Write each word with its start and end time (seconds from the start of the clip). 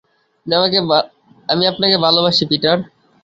আমি 1.49 1.63
আপনাকে 1.67 1.95
ভালোবাসি, 1.97 2.43
পিটার। 2.49 2.77